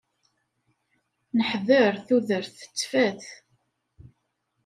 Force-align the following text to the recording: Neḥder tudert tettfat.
Neḥder 1.37 1.93
tudert 2.07 2.55
tettfat. 2.61 3.23